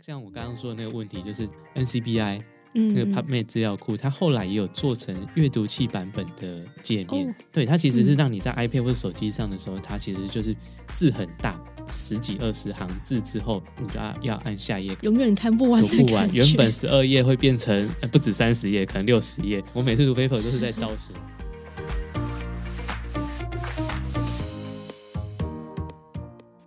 [0.00, 2.40] 像我刚刚说的那个问题，就是 NCBI
[2.74, 7.28] 嗯，那个嗯 PubMed 资料库，它后来也有做成阅读器版本的界面。
[7.28, 10.54] 哦对，它其实是嗯让你在 iPad 或者手机上的时候，它其实就是
[10.92, 14.96] 字很大，十几二十行字之后，你就要要按下一页。
[15.02, 19.62] 永远看不完的读不完，原本十二页会变成、呃、不止三十页，可能六十页。
[19.72, 21.12] 我每次读 paper 都是在倒数。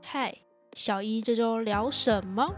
[0.01, 0.35] 嗨，
[0.73, 2.53] 小一这周聊什么？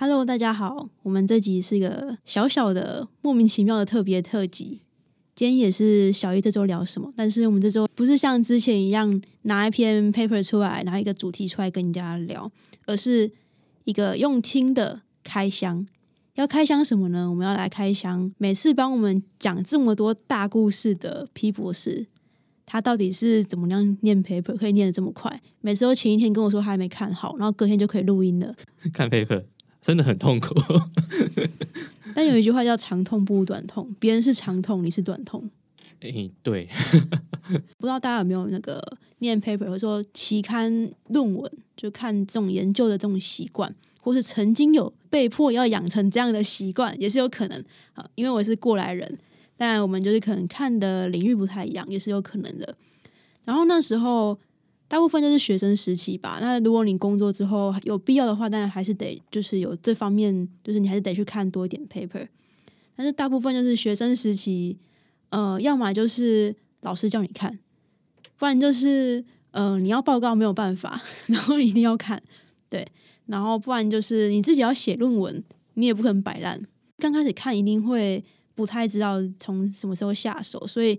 [0.00, 4.82] Hello，大家好，我们这集是一个小小的莫名其妙的特别特辑。
[5.34, 12.48] 今天也是小一这周聊什么，但是我们这周不是像之前一样拿一篇 paper 出来，拿一个主题出来跟人家聊，
[12.86, 13.28] 而是
[13.82, 15.84] 一个用听的开箱。
[16.36, 17.28] 要开箱什么呢？
[17.28, 22.06] 我们要来开箱每次帮我们讲这么多大故事的 P 博士，
[22.64, 25.42] 他到底是怎么样念 paper 可以念得这么快？
[25.60, 28.54] 每次都前一天跟我说他还没看好，然后隔天就可以录音了。
[28.94, 29.42] 看 paper
[29.80, 30.54] 真的很痛苦。
[32.14, 35.48] 但有一句话叫“长痛不如短痛”，别人是长痛，你是短痛。
[36.00, 36.68] 诶，对，
[37.78, 38.80] 不知道大家有没有那个
[39.18, 48.08] 念 paper 或者说期刊论文，就看这种研究的这种习惯，或是曾经有被迫要养成这样的习惯，也是有可能啊。
[48.14, 49.18] 因为我是过来人，
[49.56, 52.76] 但我们就是可能看的领域不太一样，也是有可能的。
[53.44, 54.38] 然后那时候
[54.88, 56.38] 大部分就是学生时期吧。
[56.40, 62.26] 那如果你工作之后有必要的话，当然还是得就是有这方面，就是你还是得去看多一点 paper。
[62.96, 64.78] 但是大部分就是学生时期，
[65.28, 67.58] 呃，要么就是老师叫你看，
[68.36, 72.20] 不然就是呃你要报告没有办法， 然后一定要看，
[72.68, 72.84] 对，
[73.26, 75.44] 然后不然就是你自己要写论文，
[75.74, 76.60] 你也不可能摆烂。
[76.98, 78.24] 刚开始看一定会
[78.56, 80.98] 不太知道从什么时候下手，所以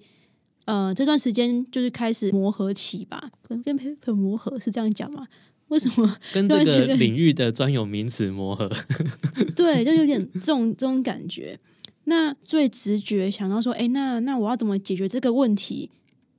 [0.70, 5.28] 呃这段时间就是开始磨合期吧，跟跟 paper 磨合是这样讲吗？
[5.70, 6.18] 为什么？
[6.34, 8.70] 跟这个领域的专有名词磨合。
[9.56, 11.60] 对，就有点这种这种感觉。
[12.06, 15.90] 那最直觉想到说，哎，那那我要怎么解决这个问题？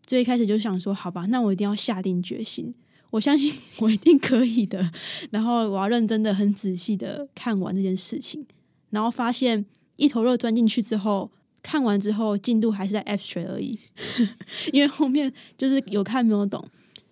[0.06, 2.74] 最一开始就想说，好吧，那我一定要下定决心，
[3.10, 3.52] 我相信
[3.82, 4.90] 我一定可以的。
[5.30, 8.44] 然后我要认真的、很仔细的看完这件事情，
[8.90, 11.30] 然后发现一头热钻进去之后，
[11.62, 13.78] 看完之后进度还是在 abstract 而已，
[14.72, 16.64] 因为后面就是有看没有懂，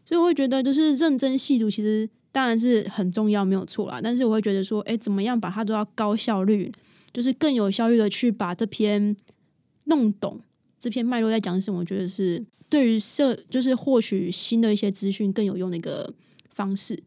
[0.05, 4.01] 所以我会觉得就是认真细读，其实当然是很重要，没有错啦。
[4.03, 6.73] 但是我会觉得说，哎，怎么样把它做到高效率，
[7.13, 9.17] 就是更有效率的去把这篇
[9.85, 10.41] 弄懂，
[10.79, 16.13] 这篇脉络在讲什么，我觉得是对于社就是获取新的一些资讯更有用的一个
[16.51, 17.03] 方式。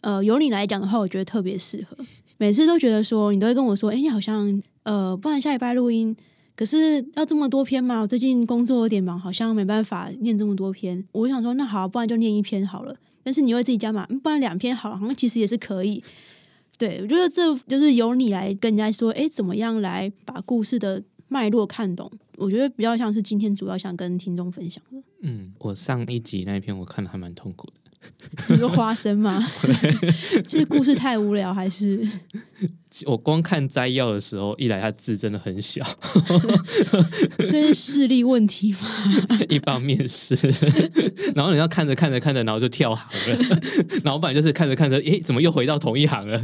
[0.00, 1.96] 呃，由你来讲的话，我觉得特别适合。
[2.36, 6.14] 每次都觉得说，你都会跟我说，哎，你好像呃，不然下礼拜录音。
[6.56, 8.00] 可是要这么多篇吗？
[8.00, 11.04] 我最近工作有点忙，好像没办法念这么多篇。
[11.12, 12.96] 我想说，那好，不然就念一篇好了。
[13.22, 14.06] 但是你会自己加嘛？
[14.10, 16.02] 嗯不然两篇好了，好像其实也是可以。
[16.76, 22.10] 对，我觉得这就是由你来跟人家说，哎，怎么样来把故事的脉络看懂？
[22.36, 25.02] 我觉得比较像是今天主要想跟听众分享的。
[25.22, 27.80] 嗯，我上一集那一篇我看的还蛮痛苦的。
[28.48, 29.44] 你说花生吗？
[30.48, 32.06] 是故事太无聊，还是
[33.06, 35.82] 我光看摘要的时候，一来它字真的很小，
[37.48, 38.78] 所以是视力问题吗？
[39.48, 40.34] 一方面是，
[41.34, 43.60] 然后你要看着看着看着，然后就跳行了，
[44.04, 46.42] 然后不然就是看着看着，诶，怎么又回到同一行了？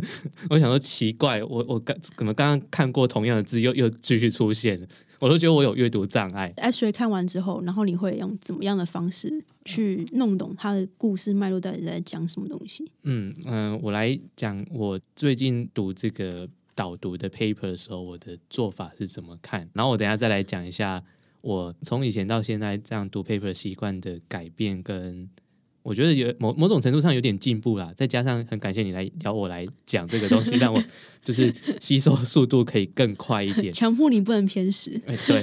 [0.51, 4.87] 我想说奇怪，我我刚怎么刚刚看过同样的字，又又继续出现了？
[5.21, 6.53] 我都觉得我有阅读障碍。
[6.57, 9.31] 哎，所以看完之后，然后你会用怎么样的方式
[9.65, 12.85] 去弄懂他的故事脉络到底在讲什么东西？
[13.03, 21.01] 嗯嗯、呃我来讲我最近读这个导读的 paper 的时候，我的做法是怎么看，然后我等下再来讲一下
[21.43, 25.29] 我从以前到现在这样读 paper 习惯的改变跟。
[25.83, 30.83] 我觉得有某某种程度上有点进步啦，再加上很感谢你来邀我来讲这个东西，让我
[31.25, 33.73] 就是吸收速度可以更快一点。
[33.75, 35.01] 强迫你不能偏食。
[35.07, 35.43] 哎，对，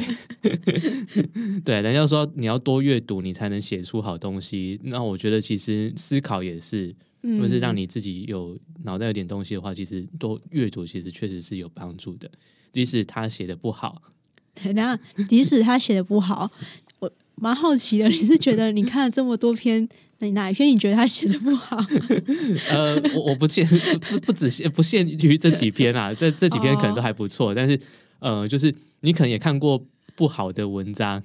[1.65, 4.79] 对，人家说你要多阅读，你才能写出好东西。
[4.83, 12.29] 那我觉得其实思考也是，嗯或是让你自己有脑袋有点东西的话，其实多阅读其实确实是有帮助的。
[12.71, 14.03] 即使他写的不好，
[14.75, 14.95] 那
[15.27, 16.51] 即使他写的不好，
[16.99, 19.87] 我蛮好奇的，你是觉得你看了这么多篇，
[20.19, 21.77] 哪哪一篇你觉得他写的不好？
[22.71, 27.79] 呃，我我不限不不只限不限于这几篇啦，这这几篇可能都还不错，但是
[28.19, 29.85] 呃，就是你可能也看过
[30.15, 31.23] 不好的文章，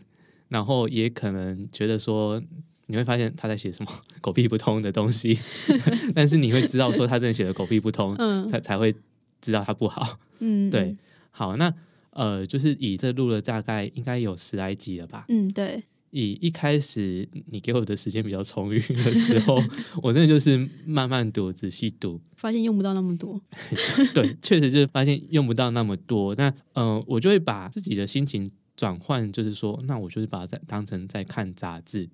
[0.48, 2.42] 然后也可能觉得说。
[2.86, 3.90] 你会发现他在写什么
[4.20, 5.38] 狗屁不通的东西，
[6.14, 8.94] 但是你会知道说他真的写的狗屁不通，嗯才才会
[9.40, 10.18] 知道他不好。
[10.40, 10.98] 嗯，对嗯，
[11.30, 11.72] 好，那
[12.10, 15.24] 呃，就是以这录了大概应该有十来集了吧？
[15.28, 19.58] 嗯，对，以一开始你给我的时间比较充裕的时候，
[20.02, 23.40] 我真的就是慢慢读、仔细读，发现用不到那么多。
[24.12, 26.34] 对，确实就是发现用不到那么多。
[26.34, 32.10] 那呃，我就会把自己的心情转换，就是说，那我就是把它在当成在看杂志，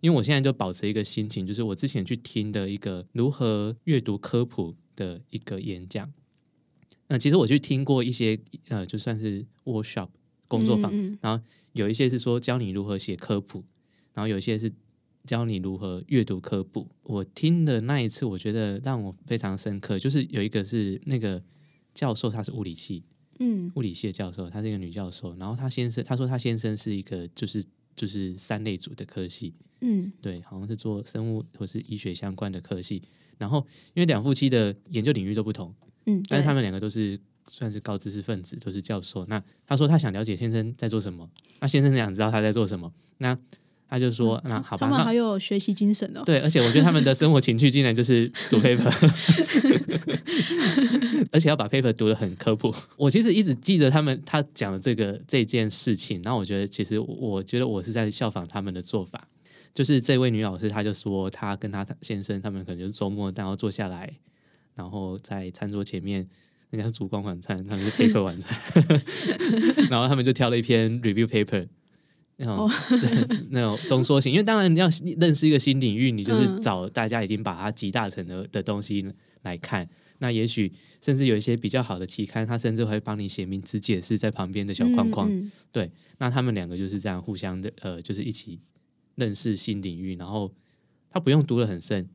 [0.00, 6.10] 因为我现在就保持一个心情，就是我之前去听的一个如何阅读科普的一个演讲。
[7.08, 10.08] 那其实我去听过一些呃，就算是 workshop
[10.52, 13.64] 工作坊，嗯嗯然后有一些是说教你如何写科普，
[14.12, 14.70] 然后有一些是
[15.24, 16.86] 教你如何阅读科普。
[17.04, 21.42] 我听的那一次，我觉得让我非常深刻，就是有一个是那个
[21.94, 23.02] 教授，他是物理系，
[23.38, 27.64] 嗯物理系的教授，她是一个女教授，然后她先生，她说她先生是一个就是
[27.96, 33.00] 就是三类组的科系，嗯对，好像是做生物或是医学相关的科系。
[33.38, 35.74] 然后因为两夫妻的研究领域都不同，
[36.06, 39.24] 嗯，但是他们两个都是算是高知识分子，都是教授。
[39.26, 41.28] 那他说他想了解先生在做什么，
[41.60, 43.36] 那先生想知道他在做什么，那
[43.88, 46.22] 他就说、那好吧，那他们还有学习精神哦。
[46.24, 48.90] 对，而且我觉得他们的生活情趣竟然就是读 paper，
[51.30, 52.74] 而且要把 paper 读得很科普。
[52.96, 59.28] 我其实一直记得他们他讲的这个这件事情，然后我觉得其实我觉得我是在效仿他们的做法。
[59.74, 64.10] 就是这位女老师，她就说她跟她先生他们可能就是周末然后坐下来，
[64.74, 66.26] 然后在餐桌前面。
[66.72, 68.58] 人家是烛光晚餐，他们是 paper 晚餐，
[69.90, 71.68] 然后他们就挑了一篇 review paper，
[72.36, 72.66] 那种、
[72.98, 74.88] 对那种中缩型，因为当然你要
[75.18, 79.06] 认识一个新领域，你就是嗯找大家已经把它集大成的的东西
[79.42, 79.86] 来看。
[80.18, 80.72] 那也许
[81.02, 85.28] 甚至有一些比较好的期刊，它甚至会帮你写名词解释在旁边的小框框。
[85.30, 88.58] 嗯对，那他们两个就是这样互相的呃，就是一起
[89.16, 90.50] 认识新领域，然后
[91.10, 92.08] 他不用读得很深，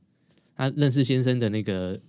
[0.56, 2.00] 他认识先生的那个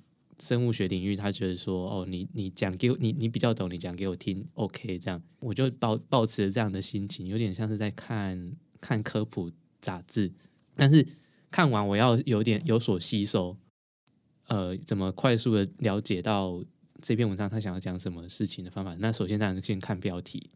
[0.41, 5.21] 生物学领域，他觉得说哦，你你讲给我，你你比较懂，你讲给我听，OK，这样。
[5.41, 9.51] 我就抱抱持了这样的心情，有点像是在看看科普
[9.81, 10.33] 杂志，
[10.75, 11.07] 但是
[11.51, 13.57] 看完我要有点有所吸收，
[14.47, 16.65] 呃，怎么快速的了解到
[17.03, 18.95] 这篇文章他想要讲什么事情的方法？
[19.01, 20.49] 那首先当然是先看标题，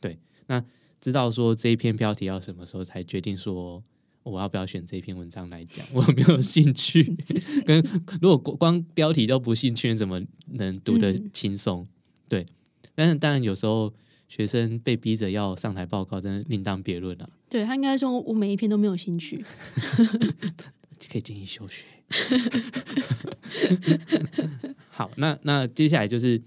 [0.00, 0.64] 对，那
[1.00, 3.82] 知道说这一篇标题要什么时候才决定说
[4.24, 7.16] 我要不要选这篇文章来讲， 我没有兴趣？
[7.64, 7.80] 跟
[8.20, 11.86] 如果光光标题都不兴趣，怎么能读得嗯轻松？
[12.28, 12.46] 对，
[12.94, 13.92] 但是当然有时候
[14.28, 19.44] 学生被逼着要上台报告，真的另当别论啊，对他应该说我每一篇都没有兴趣。
[21.12, 21.84] 可以建议休学。
[24.88, 26.40] 好，那那接下来就是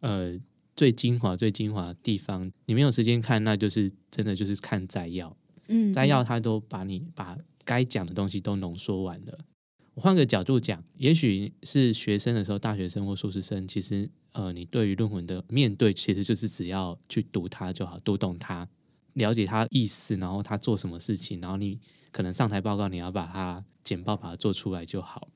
[0.00, 0.38] 呃
[0.74, 5.36] 最精华最精华的地方，你没有时间看，那就是真的就是看摘要。
[5.72, 9.38] 嗯，摘要他都把你把该讲的东西都浓缩完了。
[9.94, 18.68] 我换个角度讲，也许是学生的时候，大学生或硕士生，其实呃，你对于论文的面对，其实就是只要去读它就好，读懂它，
[19.14, 21.78] 了解它意思，然后它做什么事情，然后你
[22.10, 25.28] 可能上台报告，你要把它简报把它做出来就好。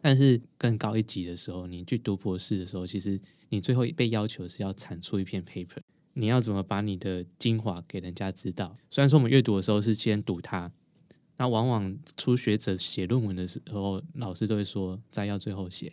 [0.00, 5.80] 但是更高一级的时候，你去读博士的时候，其实你最后被要求是要产出一篇 paper。
[6.18, 8.74] 你要怎么把你的精华给人家知道？
[8.88, 10.72] 虽然说我们阅读的时候是先读它，
[11.36, 15.92] 那往往初学者写论文的时候，老师都会说摘要最后写。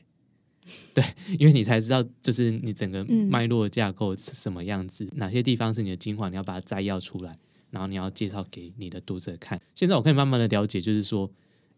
[0.94, 1.04] 对，
[1.38, 7.38] 因为你才知道，就是你整个嗯脉络架构是什么样子，哪些地方是你的精华，你要把它摘要出来，
[7.70, 9.62] 然后你要介绍给你的读者看。
[9.76, 11.30] 现在我可以慢慢的了解，就是说，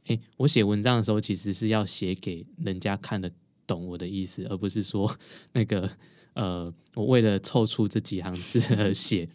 [0.05, 3.31] 诶，我写文章的时候，其实是要写给人家看得
[3.65, 5.17] 懂我的意思，而不是说
[5.53, 5.89] 那个
[6.35, 9.27] 呃，我为了凑出这几行字而 写。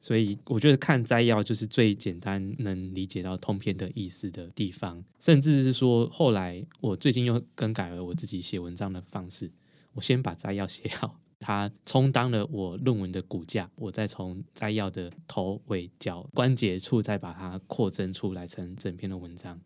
[0.00, 9.50] 所以我觉得看摘要就是最简单能理解到通篇的意思的地方，甚至是说后来我最近又更改了我自己写文章的方式，
[9.94, 19.58] 我先把摘要写好，它充当了我论文的骨架，我再从摘要的头尾脚关节处再把它扩增出来成整篇的文章。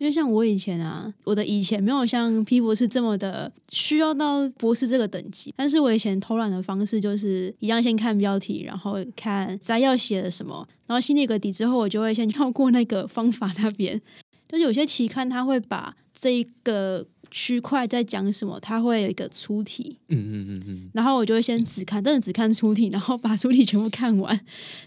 [0.00, 14.00] 因为像我以前啊，我的以前没有像 P 博士这么的需要到博士这个等级，但是我以前偷懒的方式就是一样先看标题，然后看摘要写了什么，然后心里有个底之后，我就会先跳过那个方法那边。
[14.48, 24.38] 就是有些期刊它会把这一个区块在讲什么，它会有一个出题，嗯嗯嗯嗯，然后我就会先只看，真的只看出题，然后把出题全部看完。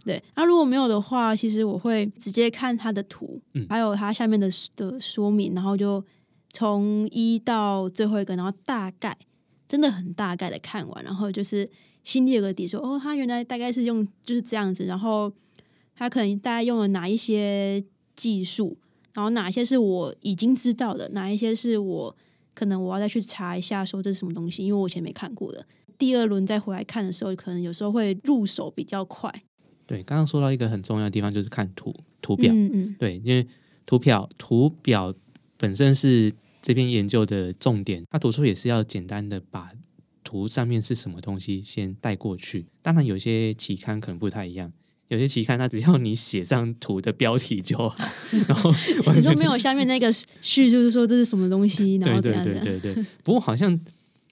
[0.04, 3.66] 对，那、如果没有的话，其实我会直接看它的图，嗯。
[3.70, 6.04] 还有它下面的的说明，然后就
[6.52, 9.18] 从一到最后一个，然后大概
[9.68, 11.70] 真的很大概的看完，然后就是
[12.04, 15.32] 心里有个底说，哦，他原来大概是用就是这样子，然后
[15.96, 17.84] 他可能大概用了哪一些
[18.16, 18.78] 技术，
[19.14, 22.16] 然后哪些是我已经知道的，哪一些是我
[22.54, 25.66] 可能我要再去查一下，说这是什么东西，因为我以前没看过的。
[25.98, 29.44] 第二轮再回来看的时候，可能有时候会入手比较快。
[29.86, 32.54] 对，刚刚说到一个很重要的地方，就是看图图表。
[32.54, 33.46] 嗯嗯，对，因为
[33.86, 35.14] 图表图表
[35.58, 36.32] 本身是
[36.62, 39.70] 这篇研究的重点，它读书也是要简单的把
[40.24, 42.66] 图上面是什么东西先带过去。
[42.82, 44.72] 当然，有些期刊可能不太一样，
[45.10, 47.96] 有些期刊它只要你写上图的标题就好，
[48.48, 48.74] 然后
[49.14, 52.62] 你说没有下面那个序，就是说这是什么东西，然后对怎样的？
[52.62, 53.06] 对对对对。
[53.24, 53.80] 不过好像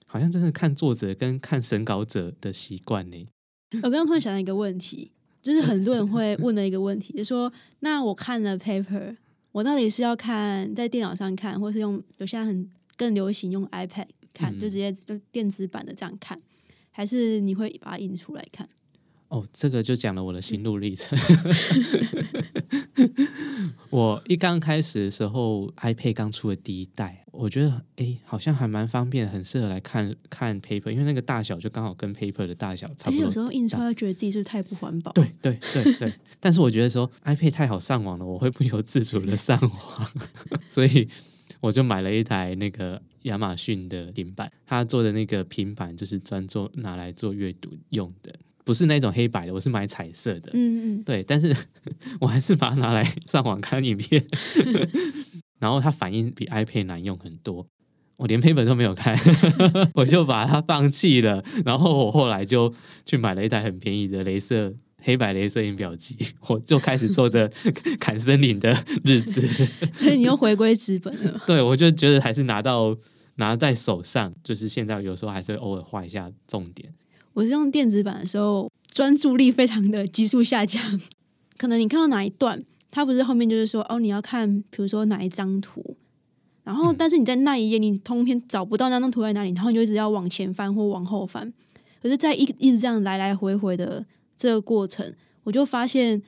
[0.05, 3.27] 好像真的看作者跟看审稿者的习惯呢。
[3.75, 5.11] 我刚刚突然想到一个问题，
[5.41, 7.51] 就是很多人会问的一个问题，就是说，
[7.81, 9.15] 那我看了 paper，
[9.51, 16.39] 我到底是要看在电脑上看，或是用有现在很更流行用 iPad 看，嗯就直接就电子版的这样看，
[16.91, 18.67] 还是你会把它印出来看？
[19.31, 21.17] 哦，这个就讲了我的心路历程。
[23.89, 33.25] 我一刚开始的时候，iPad 刚出的第一代，我觉得诶好像还蛮方便，很适合来看看 paper，因为那个大小就刚好跟 paper 的大小差不多。
[33.25, 35.13] 有时候印出来会觉得自己是太不环保？
[35.13, 40.11] 对 对对对，但是我觉得说 iPad 太好上网了，我会不由自主的上网，
[40.69, 41.07] 所以
[41.61, 50.51] 我就买了一台那个亚马逊的平板，他做的那个平板就是专做拿来做阅读用的，不是那种黑白的，我是买彩色的。
[50.53, 51.55] 嗯嗯，对，但是
[52.21, 54.25] 我还是把它拿来上网看影片，
[55.59, 57.65] 然后它反应比 iPad 难用很多。
[58.17, 59.17] 我连 paper 都没有看，
[59.95, 61.43] 我就把它放弃了。
[61.65, 62.71] 然后我后来就
[63.03, 66.15] 去买了一台很便宜的镭射黑白镭射印表机，
[66.47, 67.51] 我就开始做着
[67.99, 68.71] 砍森林的
[69.03, 69.41] 日子。
[69.91, 71.41] 所以你又回归纸本了。
[71.47, 72.95] 对，我就觉得还是拿到
[73.37, 76.93] 拿在手上，就是现在有时候还是会偶尔画一下重点。
[77.33, 80.99] 我是用电子版的时候，专注力非常的急速下降。
[81.57, 85.95] 可能你看到哪一段，它不是后面就是说哦，你要看，比如说哪一张图，
[86.63, 91.53] 然后嗯但是你在那一页你通篇找不到那张图在哪里，然后你就一直要往前翻或往后翻。
[92.01, 94.03] 可是，在一一直这样来来回回的
[94.35, 96.19] 这个过程，我就发现，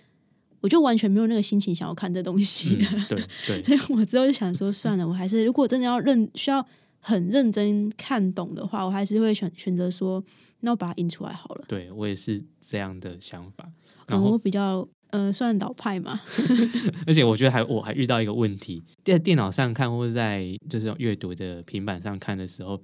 [0.62, 2.88] 我就完全没有那个心情想要看这东西了。
[2.92, 6.64] 嗯，对对， 所以我之后就想说，算了，我还是如果真的要认需要
[7.06, 10.24] 很认真看懂的话，我还是会选选择说，
[10.62, 11.66] 那我把它印出来好了。
[11.68, 13.70] 对我也是这样的想法。
[14.06, 16.22] 可能我，比较呃算老派嘛，
[17.06, 22.82] 而且我觉得还我还遇到一个问题，在电脑上看或者在就是阅读的平板上看的时候，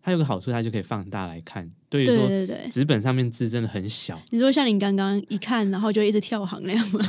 [0.00, 1.68] 它有个好处，它就可以放大来看。
[1.88, 2.68] 对于对说对对。
[2.70, 7.00] 纸本上面字真的很小，你说像你刚刚一看，然后就一直跳行那样吗？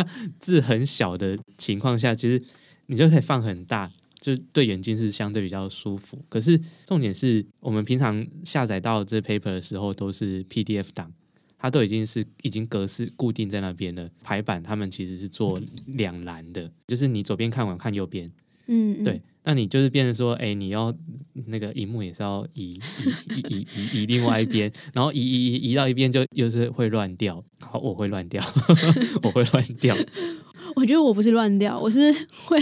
[0.40, 2.42] 字很小的情况下，其实
[2.86, 6.22] 你就可以放很大，就对眼睛是相对比较舒服。
[6.28, 11.12] 可是重点是我们平常下载到这 paper 的时候都是 PDF 档，
[11.58, 14.10] 它都已经是已经格式固定在那边了。
[14.22, 18.30] 排版他们其实是做两栏的，就是你左边看完看右边，
[18.66, 20.94] 嗯，嗯对，，那你就是变成说，哎，你要
[21.46, 22.78] 那个荧幕也是要移
[23.30, 27.42] 移移移移移另外一边，然后移移移移到一边就又是会乱掉。
[27.60, 28.44] 好，我会乱掉，
[29.24, 29.96] 我会乱掉。
[30.76, 32.12] 我觉得我不是乱掉，我是
[32.44, 32.60] 会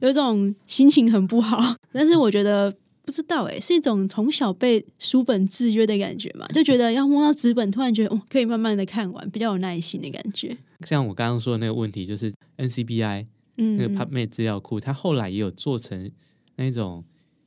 [0.00, 2.72] 有一种心情很不好，但是我觉得。
[3.04, 6.46] 不知道诶，是一种从小被书本制约的感觉嘛？
[6.48, 10.54] 就觉得要摸到纸本，突然觉得哦，可以慢慢的看完，比较有耐心的感觉。
[10.82, 13.24] 像我刚刚说的那个问题，就是 NCBI
[13.56, 16.10] 嗯，那个嗯 PubMed 资料库，它后来也有做成
[16.58, 17.02] 那种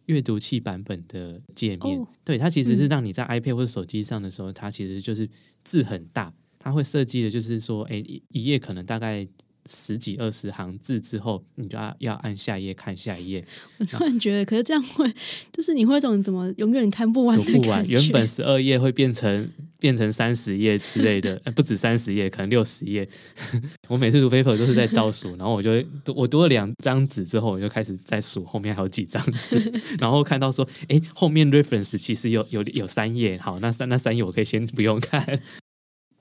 [0.07, 1.99] 阅读器版本的界面。
[1.99, 5.29] 哦对，它其实是嗯让你在 iPad 或者手机上的时候，它其实就是
[5.63, 9.27] 字很大，它会设计的就是说，哎，一一页可能大概。
[9.69, 13.45] 十几二十行字之后，你就要要按下一页看下一页，
[13.79, 15.11] 我突然觉得，可是这样会，
[15.53, 17.61] 就是你会有一种怎么永远看不完读不完。
[17.61, 17.93] 的感觉。
[17.93, 19.49] 原本十二页会变成
[19.79, 23.07] 变成三十页之类的，呃不止三十页，可能六十页。
[23.87, 29.57] 我每次读 paper 都是在倒数，然后我就会我读了两张纸之后，我就开始在数后面还有几张纸，
[29.99, 35.39] 然后看到说，哎，后面 reference 其实有有有三页，好，那三那三页我可以先不用看。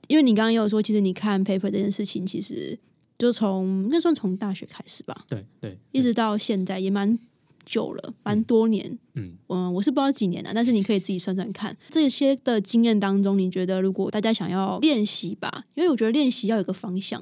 [0.07, 2.77] 因为你刚刚也有说，其实你看 paper 这件事情，其实
[3.21, 7.19] 就从应该算从大学开始吧，对对，一直到现在也蛮
[7.63, 8.97] 久了，蛮多年。
[9.13, 11.77] 嗯，嗯，我是不知道几年了，但是你可以自己算算看。
[11.89, 17.21] 这些的经验当中，你觉得如果大家想要练习吧，因为我觉得练习要有个方向，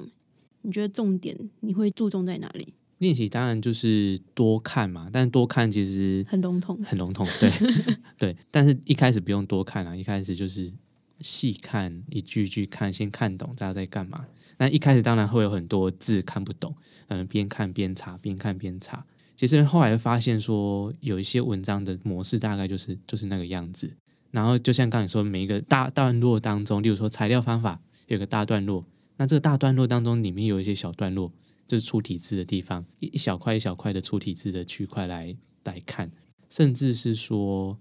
[0.62, 2.72] 你觉得重点你会注重在哪里？
[2.96, 6.82] 练习当然就是多看嘛，但是多看其实很笼统。
[6.82, 7.52] 很笼统，对
[8.16, 10.72] 对，但是一开始不用多看啊，一开始就是
[11.20, 14.26] 细看，一句一句看，先看懂大家在干嘛。
[14.58, 16.74] 那一开始当然会有很多字看不懂，
[17.08, 19.04] 嗯，边看边查，边看边查。
[19.36, 23.96] 其实后来发现说，有一些文章的模式大概就是就是那个样子。
[24.30, 28.84] 然后就像刚才说，每一个大段落当中，例如说材料方法有个大段落，
[29.16, 31.32] 那这个大段落当中里面有一些小段落，
[31.66, 35.34] 就是出体字的地方，一一小块一小块的出体字的区块来
[35.64, 36.10] 来看。
[36.50, 37.78] 甚至是说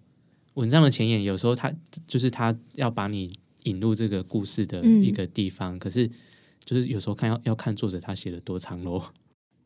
[0.55, 1.73] 文章的前言，有时候他
[2.07, 5.77] 就是他要把你引入这个故事的嗯一个地方。
[5.79, 6.09] 可是
[6.63, 9.13] 就是有时候看要要看作者他写的多长咯。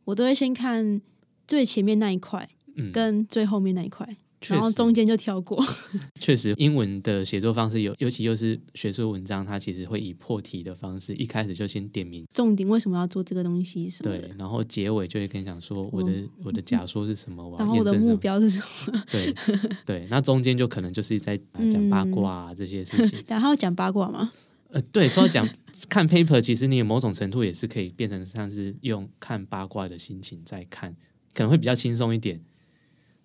[0.06, 1.02] 我都会先看
[1.48, 4.18] 最前面那一块嗯，跟最后面那一块，
[4.50, 5.64] 然后中间就跳过。
[6.20, 16.12] 确实，英文的写作方式有，尤其又是学术文章，它其实会以破题的方式，一开始就先点名，重点为什么要做这个东西什么，，对然后结尾就会跟你讲说我的、
[16.44, 18.60] 我的假说是什么，我然后我的要验证什么，目标是什
[18.92, 19.04] 么？
[19.12, 19.34] 对
[19.86, 23.24] 对，那中间就可能就是在嗯讲八卦啊、这些事情。
[23.28, 24.32] 然后讲八卦吗？
[24.70, 25.48] 呃，对，说到讲
[25.88, 30.96] 看 paper，其实你某种程度也是可以变成像是用看八卦的心情在看，
[31.34, 32.42] 可能会比较轻松一点。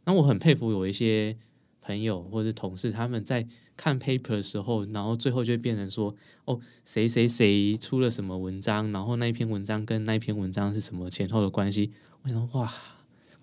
[0.08, 1.36] 那我很佩服有一些
[1.82, 3.46] 朋友或者同事，他们在
[3.76, 11.92] 看 paper 的时候，然后最后就变成说，哦，谁谁谁出了什么文章，然后那一篇文章跟那一篇文章是什么前后的关系。
[12.22, 12.64] 我想，哇，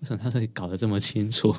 [0.00, 1.54] 为什么他可以搞得这么清楚？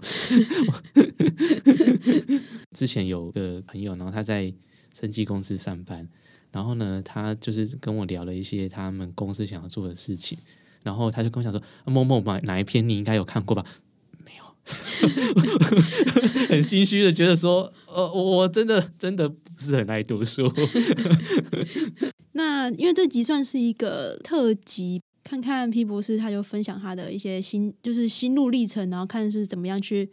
[2.75, 4.53] 之前有个朋友，然后他在
[4.93, 6.05] 生技公司上班，
[6.51, 10.37] 然后呢，他就是跟我聊了一些他们公司想要做的事情，
[10.83, 13.63] 然后他就跟我讲说，啊某某哪一篇你应该有看过吧？
[16.49, 20.51] 很心虚的觉得说，呃，我我真的真的不是很爱读书。
[22.33, 30.09] 那因为这集算是一个特辑，看看 P 博士他就分享他的一些心，就是心路历程，然后看是怎么样去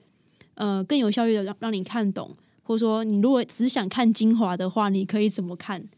[0.54, 5.88] 呃更有效率的让让你看懂，或者说你如果只想看精华的话，你可以怎么看？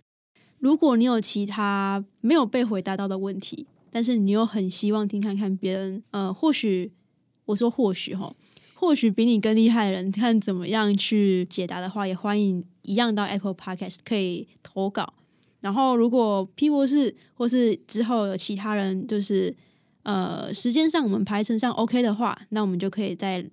[0.59, 6.91] 如果你有其他没有被回答到的问题，但是你又很希望听看看别人，呃，或许
[7.47, 8.35] 我说或许哈，
[8.75, 15.15] 或许比你更厉害的人看怎么样去解答的话，也欢迎一样到 Apple Podcast 可以投稿。
[15.61, 19.53] 然后，如果 P 博士或是之后有其他人，就是
[20.03, 23.45] 呃时间上我们排程上 OK 的话，那我们就可以再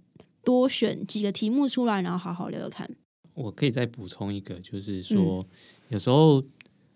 [0.43, 2.87] 多选几个题目出来，然后好好聊聊看。
[3.33, 5.43] 我可以再补充一个，就是说，
[5.89, 6.43] 有时候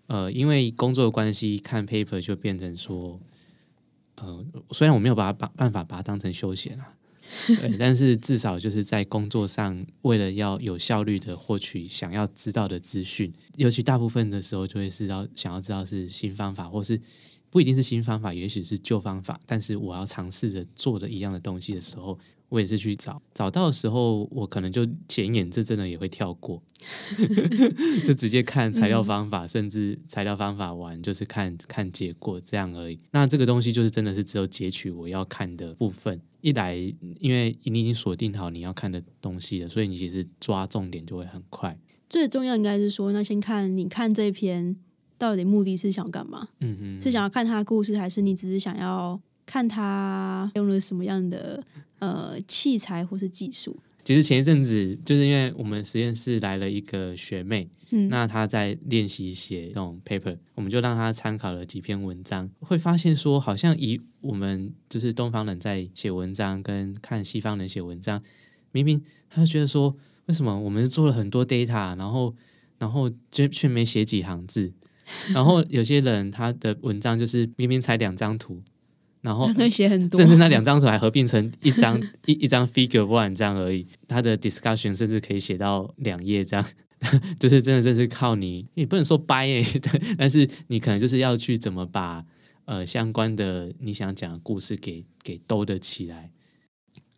[0.06, 3.20] 呃，因为工作的关系，看 paper 就变成说，
[4.18, 6.94] 呃，虽然我没有把它把办法把它当成休闲啊，
[7.48, 17.00] 对，但是至少就是在工作上，为了要有效率的获取想要知道的资讯，尤其大部分的时候就会是要想要知道是新方法，或是
[17.50, 22.18] 不一定是新方法，也许是旧方法，但是我要尝试着做的一样的东西的时候，
[22.50, 26.62] 我也是去找，找到的时候，我可能就显眼，这真的也会跳过，
[28.06, 33.00] 就直接看材料方法，甚至材料方法完就是看看结果这样而已。
[33.12, 36.22] 那这个东西就是真的是只有截取我要看的部分。
[36.42, 36.76] 一来，
[37.20, 41.78] 因为你已经锁定好你要看的东西了，所以你其实抓重点就会很快。
[42.10, 44.78] 最重要应该是说，那先看你看这篇
[45.18, 46.48] 到底目的是想干嘛？
[46.62, 51.64] 嗯嗯，是想要看他的故事，还是你只是想要看他用了什么样的
[51.98, 53.76] 呃器材或是技术？
[54.04, 68.24] 其实前一阵子就是因为我们实验室来了一个学妹，嗯，那她在练习写这种 paper，我们就让她参考了几篇文章，会发现说，好像以我们就是东方人在写文章跟看西方人写文章，
[68.72, 69.94] 明明他就觉得说，
[70.28, 72.34] 为什么我们做了很多 data，然后
[72.78, 74.72] 然后就却没写几行字，
[75.34, 78.62] 然后有些人他的文章就是明明才两张图，
[79.22, 83.86] 然后可以写很多甚，至那两张图还合并成一张 一一张 figure one 这样而已。
[84.08, 86.66] 他的 discussion 甚至可以写到两页这样，
[87.40, 92.24] 就是真的这是靠你，你不能说掰诶、对，但是你可能就是要去怎么把
[92.66, 96.32] 呃相关的你想讲的故事给给兜得起来。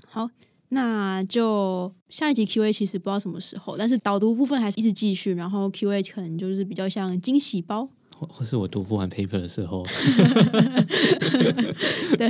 [0.08, 0.30] 好，
[0.70, 7.90] 那就下一集 Q A 其实不知道什么时候，但是导读部分还是一直继续，然后 Q A 可能就是比较像惊喜包。
[8.20, 9.86] 或或是我读不完 paper 的时候，
[12.18, 12.30] 对，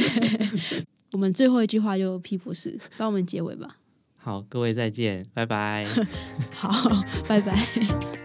[1.11, 3.77] 我们最后一句话就 P 博士帮我们结尾吧。
[4.17, 5.87] 好，各位再见，拜拜。
[6.53, 8.18] 好，拜拜。